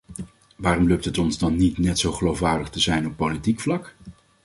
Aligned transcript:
Waarom 0.57 0.87
lukt 0.87 1.05
het 1.05 1.17
ons 1.17 1.37
dan 1.37 1.55
niet 1.55 1.77
net 1.77 1.99
zo 1.99 2.11
geloofwaardig 2.11 2.69
te 2.69 2.79
zijn 2.79 3.05
op 3.07 3.17
politiek 3.17 3.59
vlak? 3.59 3.95